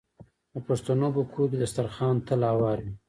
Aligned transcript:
د 0.53 0.55
پښتنو 0.67 1.07
په 1.15 1.21
کور 1.31 1.47
کې 1.51 1.57
دسترخان 1.63 2.15
تل 2.27 2.41
هوار 2.51 2.77
وي. 2.83 2.93